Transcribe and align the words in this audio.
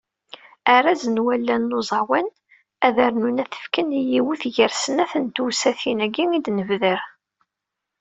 Arraz 0.75 1.03
n 1.07 1.21
wallal 1.25 1.63
n 1.67 1.77
uẓawan, 1.79 2.27
ad 2.85 2.97
rnun 3.13 3.41
ad 3.43 3.49
t-fken 3.51 3.89
i 3.99 4.01
yiwet 4.11 4.43
gar 4.55 4.73
snat 4.83 5.13
n 5.23 5.25
tewsatin-agi 5.35 6.25
i 6.37 6.39
d-nebder. 6.45 7.01